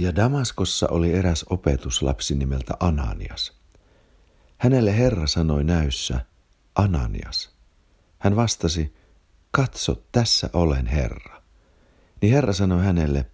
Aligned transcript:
Ja 0.00 0.16
Damaskossa 0.16 0.88
oli 0.90 1.12
eräs 1.12 1.44
opetuslapsi 1.50 2.34
nimeltä 2.34 2.74
Ananias. 2.80 3.52
Hänelle 4.58 4.98
Herra 4.98 5.26
sanoi 5.26 5.64
näyssä, 5.64 6.24
Ananias. 6.74 7.50
Hän 8.18 8.36
vastasi, 8.36 8.94
katso, 9.50 10.02
tässä 10.12 10.50
olen 10.52 10.86
Herra. 10.86 11.42
Niin 12.22 12.32
Herra 12.32 12.52
sanoi 12.52 12.84
hänelle, 12.84 13.26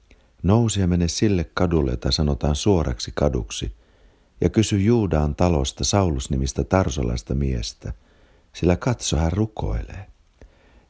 nousi 0.43 0.81
ja 0.81 0.87
mene 0.87 1.09
sille 1.09 1.45
kadulle, 1.55 1.91
jota 1.91 2.11
sanotaan 2.11 2.57
suoraksi 2.57 3.13
kaduksi, 3.15 3.77
ja 4.41 4.49
kysy 4.49 4.81
Juudaan 4.81 5.35
talosta 5.35 5.85
Saulus-nimistä 5.85 6.65
tarsolaista 6.65 7.35
miestä, 7.35 7.93
sillä 8.53 8.77
katso, 8.77 9.17
hän 9.17 9.33
rukoilee. 9.33 10.07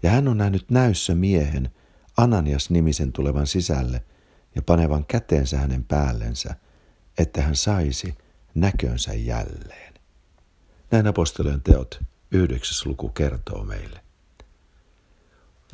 Ja 0.03 0.11
hän 0.11 0.29
on 0.29 0.39
nähnyt 0.39 0.71
näyssä 0.71 1.15
miehen, 1.15 1.71
Ananias-nimisen 2.17 3.13
tulevan 3.13 3.47
sisälle 3.47 4.03
ja 4.57 4.62
panevan 4.62 5.04
käteensä 5.04 5.59
hänen 5.59 5.84
päällensä, 5.84 6.54
että 7.19 7.42
hän 7.42 7.56
saisi 7.56 8.14
näkönsä 8.55 9.14
jälleen. 9.14 9.95
Näin 10.91 11.06
apostolien 11.06 11.62
teot 11.62 12.01
yhdeksäs 12.30 12.87
luku 12.87 13.09
kertoo 13.09 13.64
meille. 13.64 14.00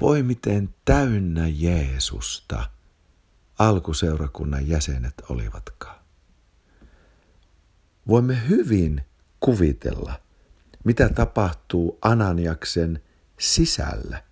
Voi 0.01 0.23
miten 0.23 0.75
täynnä 0.85 1.49
Jeesusta 1.49 2.71
alkuseurakunnan 3.59 4.69
jäsenet 4.69 5.15
olivatkaan. 5.29 6.03
Voimme 8.09 8.49
hyvin 8.49 9.03
kuvitella, 9.41 10.21
mitä 10.85 11.09
tapahtuu 11.09 11.99
Ananiaksen 12.03 13.03
sisällä, 13.39 14.23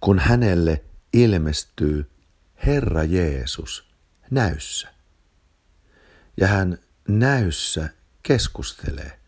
kun 0.00 0.18
hänelle 0.18 0.84
ilmestyy 1.12 2.11
Herra 2.66 3.04
Jeesus 3.04 3.88
näyssä. 4.30 4.88
Ja 6.36 6.46
hän 6.46 6.78
näyssä 7.08 7.88
keskustelee 8.22 9.20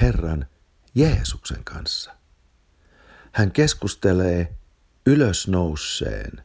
Herran 0.00 0.46
Jeesuksen 0.94 1.64
kanssa. 1.64 2.14
Hän 3.32 3.52
keskustelee 3.52 4.56
ylösnouseen, 5.06 6.44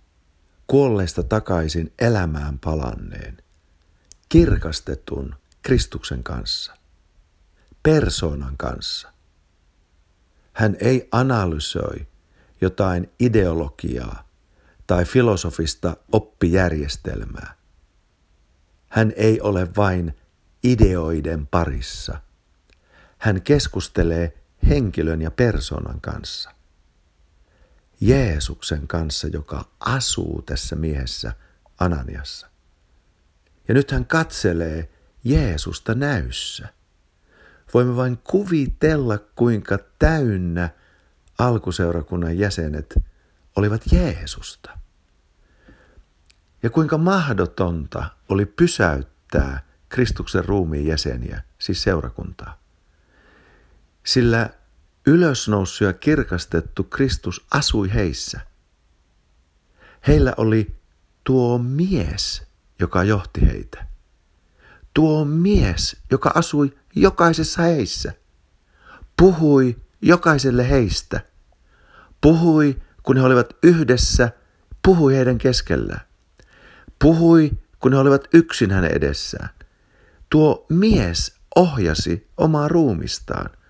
kuolleista 0.67 1.23
takaisin 1.23 1.93
elämään 1.99 2.59
palanneen, 2.59 3.37
kirkastetun 4.29 5.35
Kristuksen 5.61 6.23
kanssa, 6.23 6.77
persoonan 7.83 8.57
kanssa. 8.57 9.13
Hän 10.53 10.77
ei 10.79 11.07
analysoi 11.11 12.07
jotain 12.61 13.09
ideologiaa 13.19 14.32
tai 14.93 15.05
filosofista 15.05 15.97
oppijärjestelmää. 16.11 17.55
Hän 18.89 19.13
ei 19.15 19.41
ole 19.41 19.67
vain 19.77 20.17
ideoiden 20.63 21.47
parissa. 21.47 22.21
Hän 23.17 23.41
keskustelee 23.41 24.37
henkilön 24.69 25.21
ja 25.21 25.31
persoonan 25.31 26.01
kanssa. 26.01 26.51
Jeesuksen 28.01 28.87
kanssa, 28.87 29.27
joka 29.27 29.65
asuu 29.79 30.41
tässä 30.41 30.75
miehessä 30.75 31.33
Ananiassa. 31.79 32.47
Ja 33.67 33.73
nyt 33.73 33.91
hän 33.91 34.05
katselee 34.05 34.89
Jeesusta 35.23 35.95
näyssä. 35.95 36.67
Voimme 37.73 37.95
vain 37.95 38.17
kuvitella, 38.17 39.17
kuinka 39.17 39.79
täynnä 39.99 40.69
alkuseurakunnan 41.39 42.37
jäsenet 42.37 42.95
olivat 43.55 43.81
Jeesusta. 43.91 44.82
Ja 46.63 46.69
kuinka 46.69 46.97
mahdotonta 46.97 48.05
oli 48.29 48.45
pysäyttää 48.45 49.63
Kristuksen 49.89 50.45
ruumiin 50.45 50.87
jäseniä, 50.87 51.41
siis 51.59 51.83
seurakuntaa. 51.83 52.59
Sillä 54.03 54.49
ylösnoussut 55.07 55.85
ja 55.85 55.93
kirkastettu 55.93 56.83
Kristus 56.83 57.45
asui 57.51 57.93
heissä. 57.93 58.39
Heillä 60.07 60.33
oli 60.37 60.75
tuo 61.23 61.57
mies, 61.57 62.43
joka 62.79 63.03
johti 63.03 63.47
heitä. 63.47 63.87
Tuo 64.93 65.25
mies, 65.25 65.97
joka 66.11 66.31
asui 66.35 66.77
jokaisessa 66.95 67.61
heissä. 67.61 68.13
Puhui 69.17 69.77
jokaiselle 70.01 70.69
heistä. 70.69 71.21
Puhui, 72.21 72.81
kun 73.03 73.17
he 73.17 73.23
olivat 73.23 73.53
yhdessä, 73.63 74.31
puhui 74.83 75.15
heidän 75.15 75.37
keskellään. 75.37 76.12
Puhui, 77.03 77.51
kun 77.79 77.93
he 77.93 77.99
olivat 77.99 78.27
yksin 78.33 78.71
hänen 78.71 78.91
edessään. 78.91 79.49
Tuo 80.29 80.65
mies 80.69 81.35
ohjasi 81.55 82.29
omaa 82.37 82.67
ruumistaan– 82.67 83.49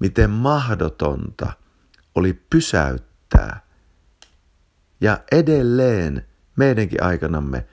miten 0.00 0.30
mahdotonta 0.30 1.52
oli 2.14 2.32
pysäyttää 2.50 3.60
ja 5.00 5.20
edelleen 5.32 6.26
meidänkin 6.56 7.02
aikanamme 7.02 7.66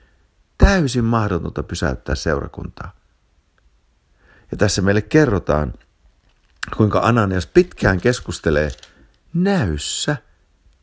täysin 0.58 1.04
mahdotonta 1.04 1.62
pysäyttää 1.62 2.14
seurakuntaa. 2.14 2.96
Ja 4.50 4.56
tässä 4.56 4.82
meille 4.82 5.02
kerrotaan, 5.02 5.74
kuinka 6.76 7.00
Ananias 7.00 7.46
pitkään 7.46 8.00
keskustelee 8.00 8.70
näyssä 9.34 10.16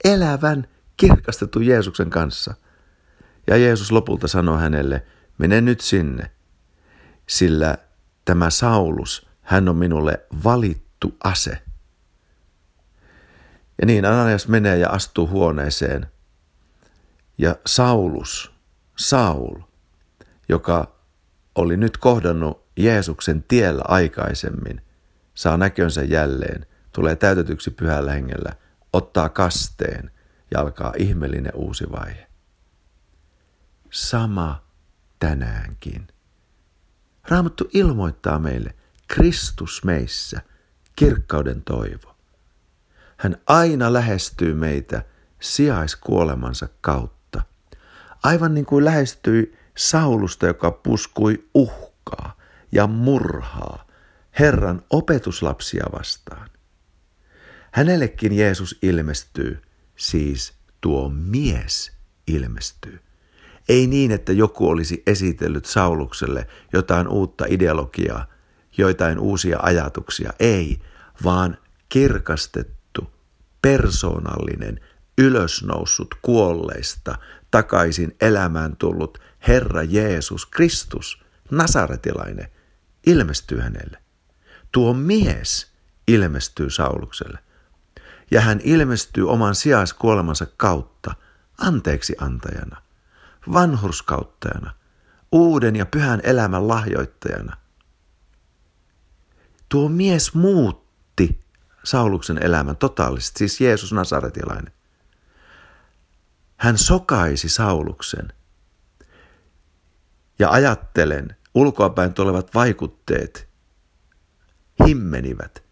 elävän 0.04 0.68
kirkastetun 0.98 1.66
Jeesuksen 1.66 2.10
kanssa. 2.10 2.54
Ja 3.48 3.58
Jeesus 3.58 3.92
lopulta 3.92 4.28
sanoi 4.28 4.60
hänelle, 4.62 5.06
mene 5.38 5.62
nyt 5.62 5.82
sinne, 5.82 6.32
sillä 7.28 7.78
tämä 8.26 8.50
Saulus, 8.50 9.30
hän 9.42 9.70
on 9.70 9.76
minulle 9.76 10.26
valittu 10.44 11.18
ase. 11.24 11.62
Ja 13.82 13.86
niin 13.86 14.06
Ananias 14.06 14.48
menee 14.48 14.78
ja 14.78 14.90
astuu 14.90 15.28
huoneeseen. 15.28 16.08
Ja 17.38 17.56
Saulus, 17.66 18.52
Saul, 18.96 19.60
joka 20.50 20.96
oli 21.56 21.78
nyt 21.78 21.98
kohdannut 21.98 22.66
Jeesuksen 22.78 23.44
tiellä 23.44 23.84
aikaisemmin, 23.88 24.82
saa 25.34 25.58
näkönsä 25.58 26.04
jälleen, 26.04 26.66
tulee 26.92 27.16
täytetyksi 27.16 27.72
pyhällä 27.72 28.12
hengellä, 28.12 28.54
ottaa 28.94 29.30
kasteen 29.30 30.12
ja 30.52 30.60
alkaa 30.60 30.94
ihmeellinen 30.98 31.56
uusi 31.56 31.92
vaihe. 31.92 32.28
Sama 33.96 34.64
tänäänkin. 35.20 36.08
Raamattu 37.28 37.70
ilmoittaa 37.74 38.40
meille, 38.40 38.76
Kristus 39.08 39.84
meissä– 39.84 40.42
kirkkauden 40.96 41.62
toivo. 41.64 42.16
Hän 43.18 43.38
aina 43.48 43.94
lähestyy 43.94 44.54
meitä 44.54 45.06
sijaiskuolemansa 45.40 46.68
kautta. 46.82 47.42
Aivan 48.24 48.54
niin 48.54 48.66
kuin 48.66 48.86
lähestyi 48.86 49.58
Saulusta, 49.78 50.46
joka 50.46 50.72
puskui 50.72 51.50
uhkaa 51.54 52.38
ja 52.72 52.88
murhaa 52.88 53.88
Herran 54.40 54.82
opetuslapsia 54.90 55.86
vastaan. 55.92 56.50
Hänellekin 57.72 58.34
Jeesus 58.34 58.80
ilmestyy, 58.82 59.62
siis 59.96 60.54
tuo 60.82 61.10
mies 61.10 61.92
ilmestyy. 62.28 63.05
Ei 63.70 63.88
niin, 63.88 64.12
että 64.12 64.32
joku 64.34 64.70
olisi 64.70 65.04
esitellyt 65.08 65.66
Saulukselle 65.66 66.48
jotain 66.74 67.08
uutta 67.08 67.46
ideologiaa, 67.50 68.26
joitain 68.78 69.20
uusia 69.20 69.60
ajatuksia. 69.62 70.34
Ei, 70.40 70.80
vaan 71.24 71.58
kirkastettu, 71.90 73.10
persoonallinen, 73.62 74.80
ylösnoussut 75.18 76.16
kuolleista, 76.22 77.18
takaisin 77.52 78.16
elämään 78.22 78.76
tullut 78.76 79.18
Herra 79.48 79.84
Jeesus 79.84 80.46
Kristus, 80.46 81.24
Nasaretilainen, 81.52 82.48
ilmestyy 83.08 83.60
hänelle. 83.60 83.98
Tuo 84.72 84.94
mies 84.94 85.72
ilmestyy 86.08 86.70
Saulukselle. 86.70 87.40
Ja 88.32 88.42
hän 88.42 88.62
ilmestyy 88.64 89.30
oman 89.30 89.56
sijaiskuolemansa 89.56 90.48
kautta 90.58 91.16
anteeksi 91.58 92.16
antajana, 92.20 92.82
vanhurskauttajana, 93.54 94.74
uuden 95.32 95.76
ja 95.76 95.86
pyhän 95.86 96.22
elämän 96.24 96.68
lahjoittajana– 96.68 97.58
Tuo 99.70 99.90
mies 99.90 100.34
muutti 100.34 101.46
Sauluksen 101.84 102.44
elämän 102.44 102.78
totaalisesti, 102.78 103.38
siis 103.38 103.62
Jeesus 103.62 103.94
Nasaretilainen. 103.94 104.74
Hän 106.58 106.78
sokaisi 106.78 107.50
Sauluksen. 107.50 108.34
Ja 110.40 110.50
ajattelen, 110.50 111.36
ulkoapäin 111.56 112.14
tulevat 112.14 112.54
vaikutteet 112.54 113.50
himmenivät. 114.88 115.64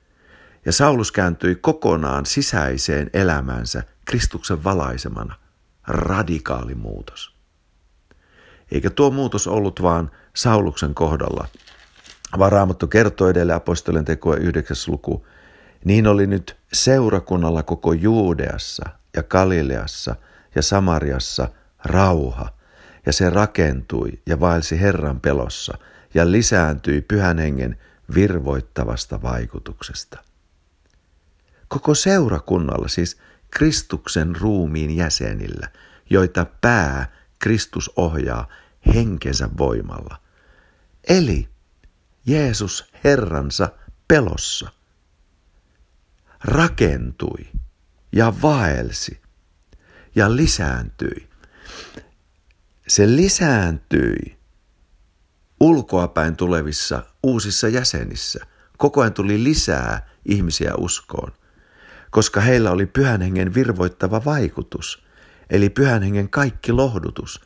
Ja 0.66 0.72
Saulus 0.72 1.12
kääntyi 1.12 1.56
kokonaan 1.56 2.26
sisäiseen 2.26 3.10
elämäänsä 3.14 3.84
Kristuksen 4.06 4.64
valaisemana. 4.64 5.36
Radikaali 5.88 6.76
muutos. 6.76 7.33
Eikä 8.74 8.90
tuo 8.90 9.12
muutos 9.12 9.48
ollut 9.48 9.82
vaan 9.82 10.12
Sauluksen 10.36 10.94
kohdalla. 10.94 11.48
Varaamattu 12.40 12.88
kertoo 12.88 13.30
edelleen 13.30 13.58
apostolien 13.58 14.06
tekoa 14.06 14.36
9. 14.36 14.78
luku. 14.88 15.28
Niin 15.86 16.08
oli 16.08 16.28
nyt 16.28 16.58
seurakunnalla 16.74 17.64
koko 17.64 17.94
Juudeassa 17.94 18.90
ja 19.16 19.24
Galileassa 19.24 20.16
ja 20.56 20.62
Samariassa 20.62 21.50
rauha, 21.86 22.50
ja 23.06 23.14
se 23.14 23.30
rakentui 23.30 24.22
ja 24.26 24.40
vaelsi 24.40 24.82
Herran 24.82 25.20
pelossa 25.20 25.78
ja 26.14 26.32
lisääntyi 26.32 27.02
pyhän 27.02 27.40
hengen 27.40 27.78
virvoittavasta 28.16 29.22
vaikutuksesta. 29.22 30.24
Koko 31.68 31.96
seurakunnalla, 31.96 32.88
siis 32.88 33.18
Kristuksen 33.50 34.36
ruumiin 34.36 34.96
jäsenillä, 34.96 35.68
joita 36.10 36.46
pää 36.62 37.12
Kristus 37.40 37.92
ohjaa 37.96 38.48
henkensä 38.96 39.50
voimalla. 39.58 40.18
Eli 41.10 41.50
Jeesus 42.26 42.86
Herransa 43.04 43.70
pelossa 44.08 44.70
rakentui 46.44 47.48
ja 48.12 48.34
vaelsi 48.42 49.22
ja 50.16 50.36
lisääntyi. 50.36 51.30
Se 52.88 53.08
lisääntyi 53.08 54.38
ulkoapäin 55.60 56.36
tulevissa 56.36 57.04
uusissa 57.24 57.68
jäsenissä. 57.68 58.46
Koko 58.78 59.02
ajan 59.02 59.14
tuli 59.14 59.44
lisää 59.44 60.10
ihmisiä 60.26 60.74
uskoon, 60.78 61.32
koska 62.12 62.42
heillä 62.42 62.72
oli 62.72 62.86
pyhän 62.86 63.22
hengen 63.22 63.54
virvoittava 63.54 64.26
vaikutus, 64.26 65.06
eli 65.50 65.70
pyhän 65.70 66.04
hengen 66.04 66.30
kaikki 66.30 66.72
lohdutus. 66.72 67.42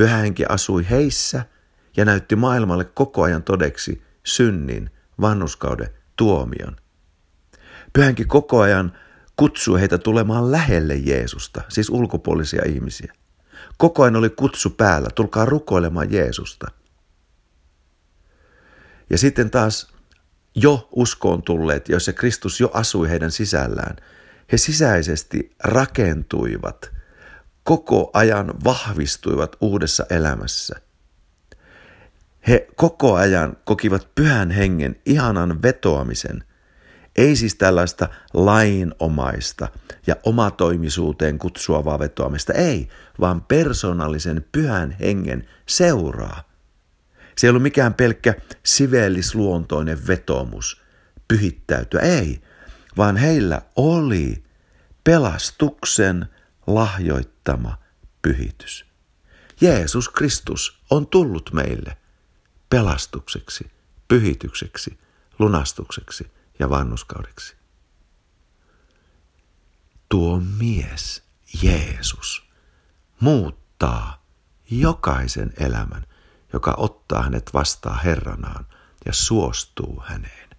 Pyhä 0.00 0.16
henki 0.16 0.44
asui 0.48 0.86
heissä 0.90 1.44
ja 1.96 2.04
näytti 2.04 2.36
maailmalle 2.36 2.84
koko 2.84 3.22
ajan 3.22 3.42
todeksi 3.42 4.02
synnin, 4.24 4.90
vannuskauden, 5.20 5.88
tuomion. 6.16 6.76
Pyhänkin 7.92 8.28
koko 8.28 8.60
ajan 8.60 8.98
kutsui 9.36 9.80
heitä 9.80 9.98
tulemaan 9.98 10.52
lähelle 10.52 10.96
Jeesusta, 10.96 11.62
siis 11.68 11.90
ulkopuolisia 11.90 12.62
ihmisiä. 12.66 13.12
Koko 13.76 14.02
ajan 14.02 14.16
oli 14.16 14.30
kutsu 14.30 14.70
päällä, 14.70 15.08
tulkaa 15.14 15.44
rukoilemaan 15.44 16.12
Jeesusta. 16.12 16.66
Ja 19.10 19.18
sitten 19.18 19.50
taas 19.50 19.94
jo 20.54 20.88
uskoon 20.96 21.42
tulleet, 21.42 21.88
joissa 21.88 22.12
Kristus 22.12 22.60
jo 22.60 22.70
asui 22.72 23.10
heidän 23.10 23.30
sisällään, 23.30 23.96
he 24.52 24.56
sisäisesti 24.56 25.50
rakentuivat, 25.64 26.99
koko 27.70 28.10
ajan 28.12 28.54
vahvistuivat 28.64 29.56
uudessa 29.60 30.06
elämässä. 30.10 30.80
He 32.48 32.68
koko 32.76 33.14
ajan 33.14 33.56
kokivat 33.64 34.08
pyhän 34.14 34.50
hengen 34.50 34.96
ihanan 35.06 35.62
vetoamisen– 35.62 36.44
ei 37.16 37.36
siis 37.36 37.54
tällaista 37.54 38.08
lainomaista 38.34 39.68
ja 40.06 40.16
omatoimisuuteen 40.24 41.38
kutsuavaa 41.38 41.98
vetoamista, 41.98 42.52
ei, 42.52 42.88
vaan 43.20 43.42
persoonallisen 43.42 44.46
pyhän 44.52 44.96
hengen 45.00 45.48
seuraa. 45.66 46.42
Se 47.36 47.46
ei 47.46 47.48
ollut 47.48 47.62
mikään 47.62 47.94
pelkkä 47.94 48.34
siveellisluontoinen 48.62 50.06
vetomus 50.06 50.82
pyhittäytyä, 51.28 52.00
ei, 52.00 52.42
vaan 52.96 53.16
heillä 53.16 53.62
oli 53.76 54.42
pelastuksen 55.04 56.26
lahjoittama 56.74 57.78
pyhitys. 58.22 58.86
Jeesus 59.60 60.08
Kristus 60.08 60.80
on 60.90 61.06
tullut 61.06 61.50
meille 61.52 61.96
pelastukseksi, 62.70 63.70
pyhitykseksi, 64.08 64.98
lunastukseksi– 65.38 66.30
ja 66.60 66.70
vannuskaudeksi. 66.70 67.56
Tuo 70.08 70.40
mies, 70.58 71.22
Jeesus, 71.62 72.48
muuttaa 73.20 74.24
jokaisen 74.70 75.52
elämän, 75.56 76.06
joka 76.52 76.74
ottaa 76.76 77.22
hänet 77.22 77.50
vastaan 77.54 78.02
Herranaan 78.04 78.66
ja 79.06 79.12
suostuu 79.12 80.02
häneen. 80.06 80.49